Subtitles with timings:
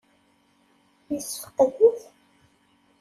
[1.11, 1.99] Yessefqed-it?